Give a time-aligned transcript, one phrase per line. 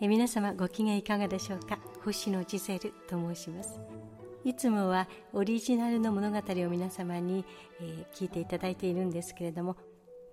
[0.00, 1.78] え皆様ご機嫌いかがでしょうか？
[2.04, 3.80] 星野ジゼルと申します。
[4.44, 7.44] いつもはオリジナルの物語を皆様に、
[7.80, 9.76] えー、聞いていただいているんですけれども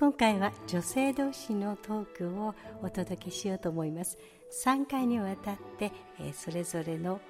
[0.00, 4.18] 今回は女性同士のトークをお届けしようと思います。
[4.64, 7.20] 3回にわたって、えー、それぞれの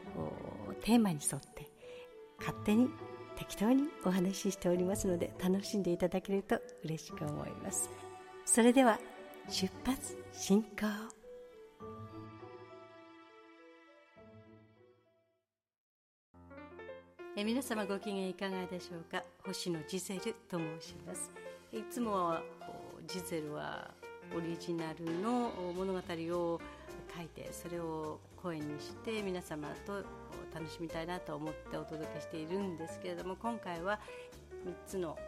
[0.82, 1.68] テーマに沿って
[2.38, 2.88] 勝手に
[3.36, 7.90] 適当にお話ししておりますので楽しんでいただけると嬉しく思います。
[8.46, 8.98] それでは
[9.48, 11.19] 出発進行。
[17.40, 19.24] え皆様ご機嫌いかがでしょうか？
[19.46, 21.30] 星野ジゼルと申します。
[21.72, 22.42] いつもは
[23.06, 23.90] ジゼルは
[24.36, 26.60] オリジナルの物語を
[27.16, 30.04] 書いてそれを声にして皆様と
[30.52, 33.98] 楽しみたいなと思ってお届けしているんですけれども今回は
[34.66, 35.18] 3つの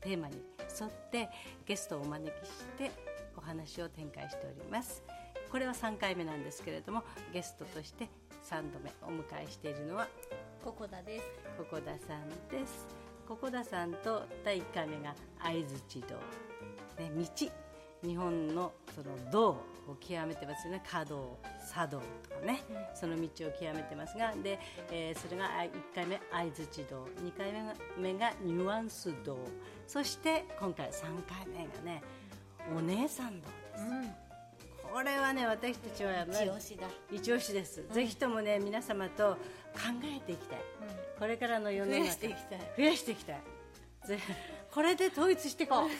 [0.00, 0.40] テーマに
[0.80, 1.28] 沿って
[1.66, 2.90] ゲストをお招きして
[3.36, 5.02] お話を展開しております。
[5.52, 8.08] これは3回目なんですけれどもゲストとして
[8.48, 10.08] 3度目お迎えしているのは
[10.64, 11.26] ここだです。
[11.58, 12.86] ここださんです。
[13.28, 16.16] ここださんと第1回目が会津道、
[17.02, 17.50] ね、道。
[18.08, 19.50] 日本のその道
[19.88, 20.82] を極めてますよね。
[20.86, 21.36] 華道
[21.70, 24.58] 茶道とかね、うん、その道を極めてますがで、
[24.90, 27.06] えー、それが1回目相づち道。
[27.22, 27.52] 2回
[27.98, 29.36] 目がニュアンス道。
[29.86, 32.02] そして今回3回目がね
[32.74, 34.27] お姉さん道です、うん
[34.92, 36.86] これはね私たちは、ね、一押しだ。
[37.10, 39.36] 一押しです、うん、ぜひともね皆様と
[39.74, 40.64] 考えていきたい、うん、
[41.18, 42.60] これからの世の中増やしていきたい。
[42.76, 43.40] 増やしていきたい。
[44.72, 45.88] これで統一していこう。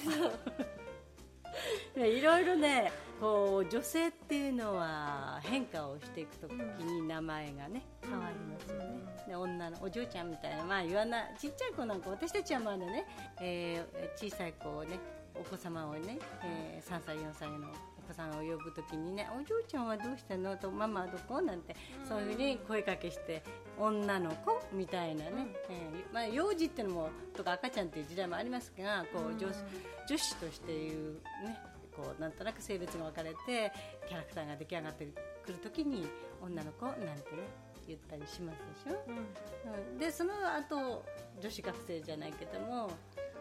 [1.97, 13.05] いろいろねこう女性っていうのは変化をしていくときに名前がね、変わりますよね、で女のお嬢ちゃんみたいなまあ言わないちっちゃい子なんか私たちはまだね、
[13.41, 15.01] えー、小さい子をね
[15.35, 17.67] お子様をね、えー、3歳4歳の
[18.09, 20.57] 子さんを呼ぶときにねお嬢ちゃんはどうしたの？
[20.57, 21.41] とママはどこ？
[21.43, 21.77] なんて
[22.09, 23.43] そういうふうに声かけして
[23.79, 24.61] 女の子？
[24.73, 29.49] みたいなね、うん、えー、まあ、幼児っていうのもとか赤ちゃんっていう時代もありますがこう女
[30.09, 31.59] 女子としていうね
[31.97, 33.73] こうなんとなく性別が分かれて
[34.09, 35.09] キャラクターが出来上がって
[35.45, 36.07] くるときに
[36.43, 36.87] 女の子？
[36.87, 37.17] なんてね
[37.87, 41.05] 言ったりしますでしょ、うん、うん、でその後
[41.41, 42.91] 女子学生じゃないけども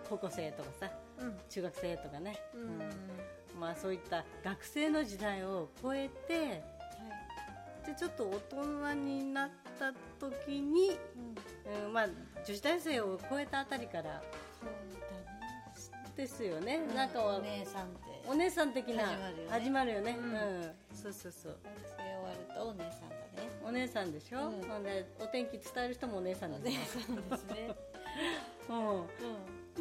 [0.09, 2.79] 高校生とかさ、うん、中学生とかね、うん
[3.59, 6.47] まあ、そういった学生の時代を超えて、はい、
[7.87, 10.97] でちょっと大人になった時に、
[11.85, 12.07] うん、まあ、
[12.45, 14.21] 女子大生を超えたあたりから
[16.15, 19.03] ですよね、うん、なんかお姉さんってお姉さん的な
[19.49, 21.57] 始まるよね、うん、うん、そうそうそう。
[21.63, 23.49] 学生終わるとお姉さんだね。
[23.65, 27.21] お姉さんでしょ、うん、お天気伝える人もお姉さんですね。
[27.31, 27.75] ですね。
[28.69, 29.05] うん、うん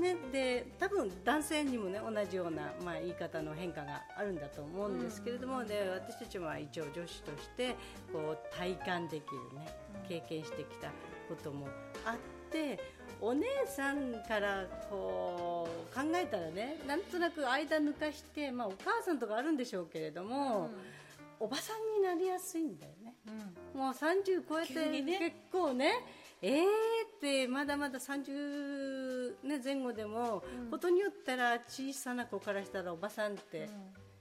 [0.01, 7.75] ね、で多分男性にもね同じような、まあ、言い方の変化があるんだと思うんですけれども、うん、で私たちは一応女子として
[8.13, 9.67] こう体感できるね
[10.09, 10.89] 経験してきた
[11.29, 11.69] ことも
[12.05, 12.17] あっ
[12.51, 12.79] て
[13.21, 20.71] お姉さんからこう考えたらねなんとなく間抜かして、まあ、お母さんとかあるんでしょうけれども、
[21.41, 22.93] うん、おばさんになりやすいんだよ。
[22.93, 22.96] ね、
[23.75, 25.93] うん、もう30超えて、結構ね
[26.43, 33.69] えーってまだまだ30、ね、前後でも、うん、ことによったら小さな子からしたらおばさんって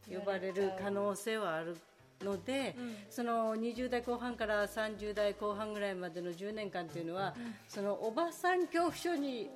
[0.10, 1.78] 呼ばれる可能性はある
[2.24, 9.50] ので、うん、その20代後半から30代後半ぐらいまでの10年間というのは、うん、そのおばさん恐怖症に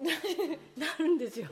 [0.78, 1.48] なるんですよ。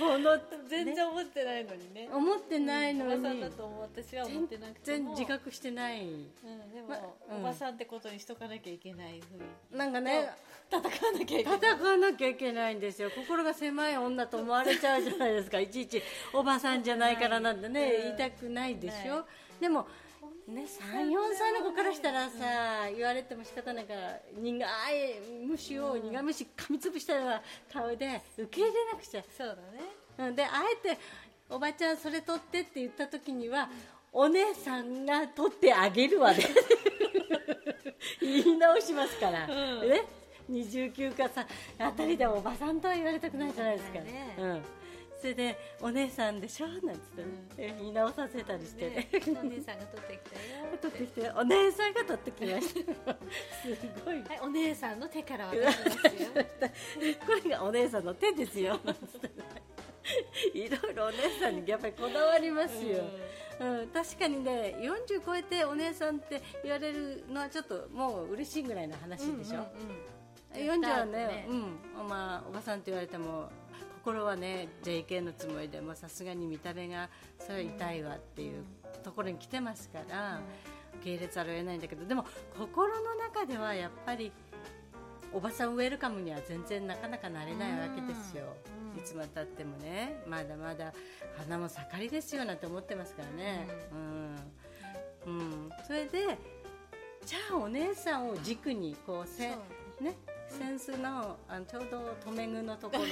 [0.00, 2.08] この全然思ってないのにね。
[2.12, 6.24] 思ってないのに、おばさんだと思う私は思ってなくて全然自覚してない、うん、
[6.72, 9.78] でも、まおばさんってことにしとかなきゃいけないふうに。
[9.78, 10.30] なんかね
[10.70, 11.58] 戦わなきゃいけない。
[11.58, 13.10] 戦わなきゃいけないんですよ。
[13.10, 15.60] 心が狭い女と思われちゃうじゃないですか。
[15.60, 16.02] いちいち
[16.32, 19.26] おばさんじゃないからなんてね、言いたくないでしょ、
[19.60, 19.86] でも
[20.50, 20.68] ね、34
[21.36, 24.66] 歳の子からしたらさ、言われても仕方ないから苦い
[25.46, 29.22] 虫を苦虫噛みつぶしたような顔で受け入れなくちゃ。
[29.36, 29.60] そうだね、
[30.18, 30.48] うん、であ
[30.84, 30.98] えて
[31.48, 33.68] おばちゃんそれ取ってって言った時には、
[34.12, 36.44] お姉さんが取ってあげるわね。
[38.20, 40.02] 言い直しますから、うん、ね。
[40.50, 41.46] 29かさ
[41.78, 44.62] あたりでおばさんとは言われたくないじゃないですか、ね、うん
[45.20, 47.00] それで「お姉さんでしょ」なんつっ
[47.56, 53.16] て、ね、言い直させたりして、ね、お姉さんが取ってきたよ取ってきてお姉さんが取ってきました。
[53.62, 56.28] すごい、はい、お姉さんの手から渡しますよ。
[57.26, 58.80] これがお姉さんの手ですよ。
[60.54, 63.04] いろいろお姉さんにやっぱりこだわりますよ、
[63.60, 69.66] うん、うん、確かにね40超えてお姉さんって言われるのはちょっともう嬉しいぐらいの話でしょ、
[70.54, 72.08] うんうんうん、40はね、ね、うん。
[72.08, 73.50] まあ、おばさんって言われても
[74.02, 77.08] 心はね JK のつもりでもさすがに見た目が
[77.38, 78.64] それは痛いわっていう
[79.04, 80.40] ところに来てますから、
[81.00, 82.24] け入れざるを得ないんだけどでも
[82.58, 84.32] 心の中ではやっぱり
[85.32, 88.44] おばさんウェルカムには全然なかなかなれないわけですよ、
[88.94, 89.00] うん。
[89.00, 90.92] いつまでたってもねまだまだ
[91.38, 93.68] 花も盛りですよなんて思ってますからね。
[95.26, 95.70] うん、うん。
[95.86, 96.38] それで
[97.24, 99.48] じゃあお姉さんを軸にこうせ
[100.00, 100.16] ね
[100.50, 103.02] 扇子のあのちょうど留め具のところ。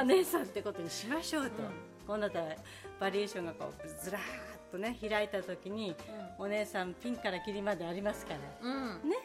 [0.00, 0.42] お姉さん。
[0.42, 1.68] ってことにしましょうと、うん。
[2.06, 2.56] こうなったら
[2.98, 4.24] バリエーションがこうずらーっ
[4.70, 5.94] とね開いた時に
[6.38, 8.40] お姉さんピンからキリまでありますから。
[8.62, 9.16] うん、うん、ね。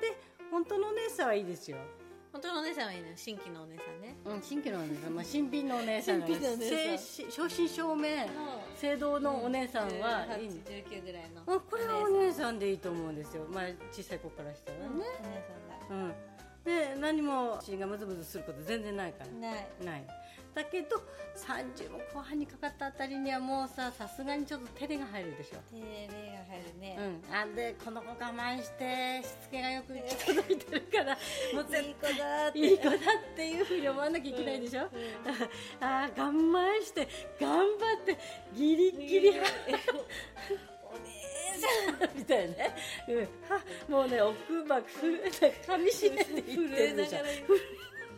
[0.00, 0.16] で
[0.50, 1.76] 本当のお姉さんはいいですよ、
[2.32, 4.16] 本当のお姉さんはいいのよ新規のお姉さんね。
[4.24, 8.28] うん、新規のお姉さん、まあ、新品のお姉さん正真正銘
[8.76, 10.62] 正道のお姉さんはいいん。
[10.62, 14.98] です1819ぐらいのあこれはお姉さんでいいと思うんですよ、まあ、小さい子からしたらうん。
[14.98, 15.04] ね、
[15.90, 16.14] お姉うん
[16.64, 19.30] で何も血がムズムズすること全然ないから。
[19.50, 19.66] ない。
[19.84, 20.06] ない。
[20.54, 21.00] だけど
[21.36, 25.58] 30も後半にかかったあたりにはもうささすがにちょっと照れが入るでしょ。
[25.72, 26.98] 手霊が入るね、
[27.28, 29.94] うん、あんでこの子我慢してしつけがよく
[30.26, 31.16] 届いてるから
[31.54, 32.58] もう絶いい子だって。
[32.58, 32.96] いい子だっ
[33.36, 34.82] ていうふうに思わなきゃいけないでしょ、
[35.80, 37.08] ああ我慢して
[37.40, 38.18] 頑張って
[38.52, 39.32] ギリギリ
[42.30, 42.76] たいなね、
[43.08, 43.26] うん、は
[43.88, 44.36] もうね奥
[44.66, 45.06] 歯ふ
[45.72, 47.70] 噛みしめて言ってるでしょ震えながら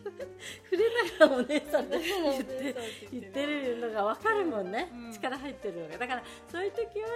[0.03, 2.77] 触れながらお姉さんって言って
[3.13, 5.13] 言っててるのが分かるもんね、うん。
[5.13, 5.99] 力入ってるのが。
[5.99, 7.09] だからそういう時は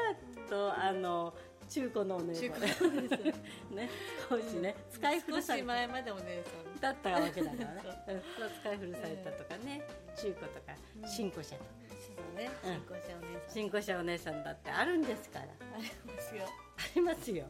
[0.49, 1.35] とあの
[1.69, 2.43] 中古のお姉さん。
[2.43, 3.21] 中古のお姉さん。
[3.75, 3.91] ね。
[4.29, 5.67] 少しね使い古された。
[5.67, 6.81] 前までお姉さん。
[6.81, 8.15] だったわけだからね、う。
[8.15, 8.23] ん、
[8.61, 9.83] 使い古されたとかね。
[10.17, 10.75] 中古とか
[11.07, 11.71] 新古車とか。
[11.91, 12.75] そうん。
[12.75, 13.51] 新婚者お姉さん。
[13.51, 15.45] 新古車お姉さんだってあるんですから。
[15.45, 16.45] ありますよ。
[16.45, 16.66] あ
[16.97, 17.45] りますよ。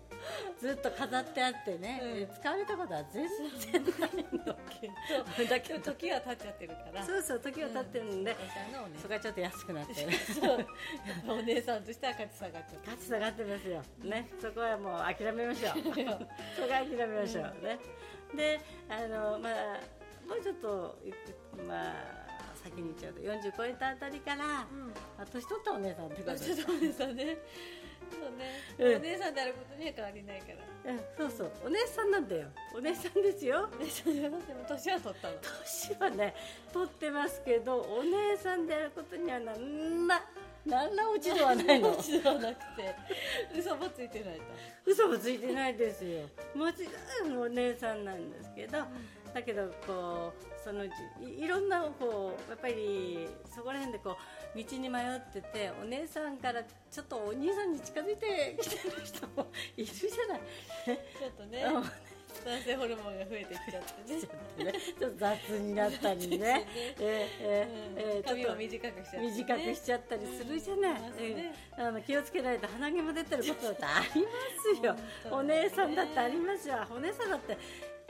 [0.59, 2.35] ずっと飾ってあってね、うん。
[2.35, 3.29] 使われたことは全
[3.73, 4.11] 然ない
[4.47, 4.55] の。
[4.69, 5.81] けどだけど。
[5.81, 7.05] 時が経っちゃってるから。
[7.05, 9.03] そうそう時が経ってるんで、新婚者のお姉さん。
[9.03, 10.09] そこはちょっと安くなってる。
[11.29, 15.73] お姉さんとしては価値下がっちゃって価値下がってますよ、ね、そこはもう諦めましょう。
[15.87, 17.45] そこは諦めましょう。
[17.65, 17.79] ね、
[18.35, 19.81] であのまあ
[20.27, 20.99] もうちょっと
[21.67, 21.95] まあ
[22.63, 24.93] 先にちょうど40超えたあたりから、うん。
[25.19, 27.37] あ年取ったお姉さんってことですお姉さんね
[28.11, 28.97] そうね、うん。
[28.97, 30.93] お姉さんであることには変わりないから。
[30.93, 31.51] うんそうそう。
[31.67, 32.49] お姉さんなんだよ。
[32.75, 33.69] お姉さんですよ。
[33.73, 34.39] お姉さんでも
[34.69, 35.35] 年は取ったの。
[35.41, 36.35] 年はね
[36.73, 40.23] 取ってますけどお姉さんであることにはなんら
[40.65, 41.93] 何ら落ち度はないの。
[41.97, 42.95] 年ではなくて。
[43.57, 44.43] 嘘もついてないと。
[44.85, 46.23] 嘘もついてないですよ。
[46.55, 46.89] もち
[47.25, 48.79] ろんお姉さんなんですけど、
[49.33, 50.93] だけどこうそのうち
[51.25, 54.17] いいろんなこうやっぱりそこら辺でこう
[54.55, 59.47] 道に迷っててお姉さんからちょっとお兄さんに近づいてきてる人も
[59.77, 60.41] いるじゃない。
[60.87, 61.85] ちょっとねうん。
[62.45, 64.73] 男性ホルモンが増えてきちゃってね。
[64.99, 66.37] ちょっと雑になったりね。
[66.39, 66.67] ね。
[67.01, 71.55] えーえーえー髪を短くしちゃって、ね、短くしちゃったりするじゃない、うんね。
[71.77, 74.29] えーあの気をつけないと鼻毛も出てることだってありま
[74.81, 74.97] すよ。
[75.25, 76.75] 本当お姉さんだってありますよ。
[76.91, 77.59] お姉さんだって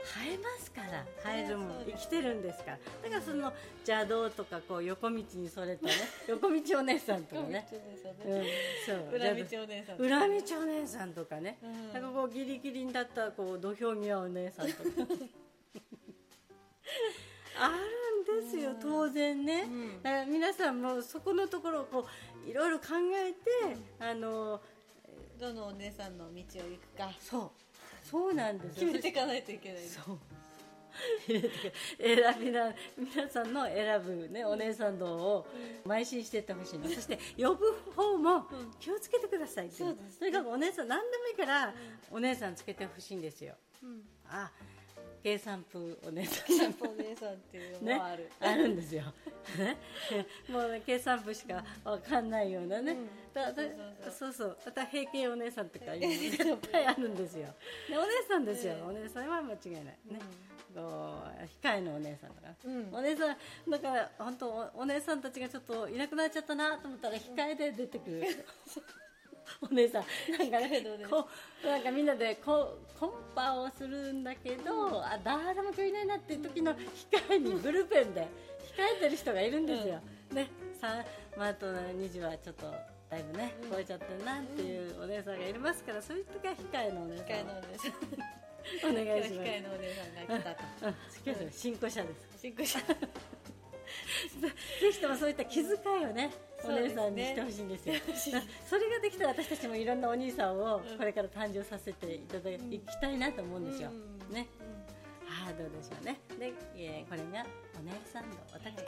[0.07, 1.05] 生えますから。
[1.23, 2.77] 生えるも生きてるんですから。
[3.03, 3.51] だからその
[3.85, 5.91] 邪道とかこう横道にそれたね
[6.27, 7.67] 横道お姉さんとかね、
[8.25, 11.93] うん、 裏道お姉さん裏道お姉さんとかね、うん。
[11.93, 14.89] なんかこうギリギリにだったこう土俵際お姉さんとか。
[17.59, 20.03] あるんですよ当然ね、うん。
[20.03, 22.07] だから皆さんもそこのところをこ
[22.45, 24.61] ういろいろ考えて、あの
[25.39, 27.11] どのお姉さんの道を行くか。
[27.19, 27.66] そう
[28.09, 28.87] そうなんですよ。
[28.87, 29.81] 決めていかないといけない。
[29.81, 30.19] ねそう。
[31.27, 35.47] 選びな皆さんの選ぶ、ね、お姉さん道を
[35.85, 38.47] 邁進していってほしいの、そして呼ぶ方も
[38.79, 39.71] 気をつけてくださいう。
[39.71, 41.73] そうですとにかくお姉さん何でもいいから、
[42.09, 43.55] お姉さんつけてほしいんですよ。
[43.83, 44.01] うん。
[44.29, 44.51] あ
[45.23, 46.45] 計算風お姉さん。
[46.45, 49.03] キャンプお姉さんっていうのねもある、あるんですよ。
[49.57, 49.77] ね、
[50.49, 53.09] もうね計算部しかわかんないようなね、うん。
[53.33, 53.63] だだ
[54.11, 57.53] そうそうまた平均お姉さんとかいうの絶対あるんですよ。
[57.89, 59.83] でお姉さんですよ、お姉さんは間違いない。
[59.83, 59.97] ね。
[60.73, 62.89] こう控えのお姉さんとか、うん。
[62.93, 63.37] お姉さん
[63.69, 68.23] だから本当おお姉さんたちがちょっといなくなっちゃったなと思ったら控えで出てくる。
[69.61, 70.03] お姉さん。
[70.37, 71.27] なんかねこ
[71.63, 76.77] うなんかみんなでこうコンパをするんだけど、あ誰も今日いないなっていう時の控
[77.31, 78.25] えにブルペンで控
[78.97, 79.99] えてる人がいるんですよ。
[80.33, 80.49] ね、
[80.79, 81.03] さ
[81.37, 82.65] まあ、あと2時はちょっと
[83.09, 87.25] だいぶね、超えちゃってるなっていうお姉さんがいますからそういう時は控えのお姉さん。
[87.27, 87.91] 控えのお姉さん。
[88.91, 89.41] お願いします。
[89.41, 90.55] 控えのお姉さんが来た
[90.91, 91.51] と。
[91.51, 92.27] 新古車です。
[92.39, 92.79] 新婚者
[94.81, 95.63] ぜひともそういった気遣
[96.01, 96.31] いをね、
[96.63, 97.95] お姉さんにしてほしいんですよ。
[98.67, 103.89] それができたら私たちもいろんなお兄さんをこれから誕生させていただきたいなと思うんですよ。
[103.89, 104.47] うんね。
[105.29, 106.19] ああどうでしょうね。
[106.39, 107.45] で、えーこれが
[107.77, 108.85] お姉さんの私たち、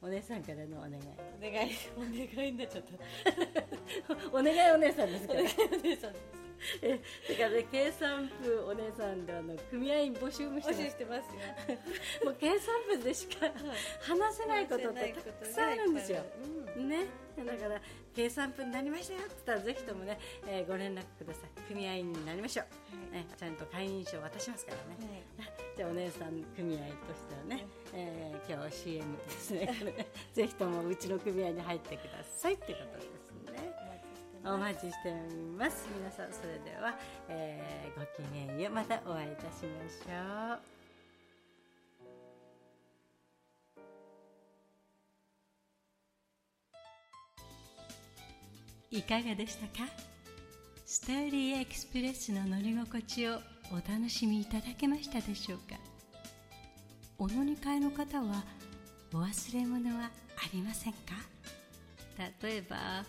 [0.00, 0.96] お姉さんからのお願い。
[1.38, 2.00] お願いお
[2.36, 5.40] 願いになっちゃった お願いお姉さんですから。
[5.40, 6.47] お願いお姉さんです
[6.82, 11.34] えだからね計算部お姉さんであの組合員募集もしてます。
[11.34, 11.40] よ。
[12.24, 13.50] もう計算部でしか
[14.00, 16.22] 話せないことってたくさんあるんですよ、
[16.76, 17.06] ね。
[17.36, 17.80] だから
[18.14, 21.60] 計算部になりましたよって言ったらぜひともね、えーご連絡ください。
[21.68, 22.64] 組合員になりましょ
[23.10, 25.22] う、ね、ちゃんと会員証渡しますからね、
[25.76, 26.88] じゃあお姉さん組合とし
[27.28, 30.06] てはね、えー今日 CM ですね。
[30.32, 33.04] ぜひともうちの組合に入ってくださいってことです。
[33.04, 33.27] ね
[34.50, 35.86] お待ちしております。
[35.94, 38.72] 皆さんそれでは、えーごきげんよう。
[38.72, 40.60] またお会いいたしましょう。
[48.90, 49.86] いかがでしたか？
[50.86, 53.34] ストーリーエクスプレスの乗り心地を
[53.70, 55.76] お楽しみいただけましたでしょうか？
[57.18, 58.42] お乗り換えの方は
[59.12, 60.10] お忘れ物はあ
[60.54, 60.98] りませんか？
[62.42, 63.04] 例えば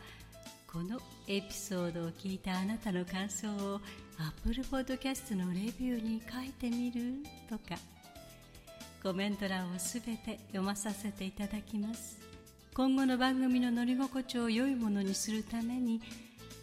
[0.71, 3.81] このエピソードを聞いたあなたの感想を
[4.19, 7.23] Apple Podcast のレビューに書いてみる？
[7.49, 7.79] とか。
[9.01, 12.19] コメント欄をすべて読まさせていただきます。
[12.75, 16.01] 今後の番組の乗り心地を良いものにするために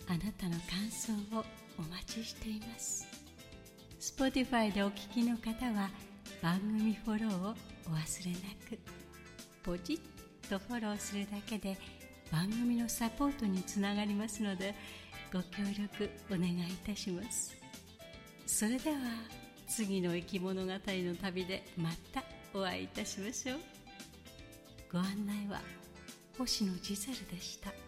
[0.07, 1.45] あなたの感想を
[1.77, 3.09] お待ちしています。
[3.99, 5.91] Spotify でお聞きの方は
[6.41, 7.55] 番組フォローを
[7.87, 8.39] お忘れな
[8.71, 8.79] く。
[9.65, 11.77] ポチッとフォローするだけで
[12.31, 14.75] 番組のサポートにつながりますので
[15.33, 17.57] ご協力お願いいたします。
[18.47, 18.97] それでは
[19.69, 22.23] 次の生き物語の旅でまた
[22.55, 23.59] お会いいたしましょう。
[24.93, 25.61] ご案内は
[26.39, 27.86] 星野ジゼルでした。